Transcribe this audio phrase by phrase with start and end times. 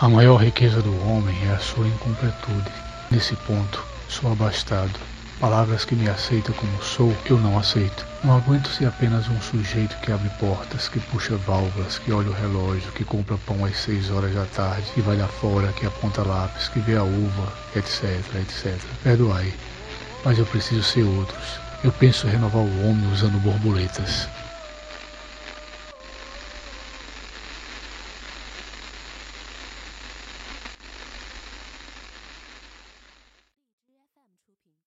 [0.00, 2.70] A maior riqueza do homem é a sua incompletude.
[3.10, 4.96] Nesse ponto, sou abastado.
[5.40, 8.06] Palavras que me aceitam como sou, eu não aceito.
[8.22, 12.32] Não aguento ser apenas um sujeito que abre portas, que puxa válvulas, que olha o
[12.32, 16.22] relógio, que compra pão às seis horas da tarde, que vai lá fora, que aponta
[16.22, 18.78] lápis, que vê a uva, etc, etc.
[19.02, 19.52] Perdoai,
[20.24, 21.58] mas eu preciso ser outros.
[21.82, 24.28] Eu penso renovar o homem usando borboletas.
[34.48, 34.72] 出品。